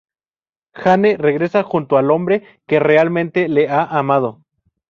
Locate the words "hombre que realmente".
2.09-3.47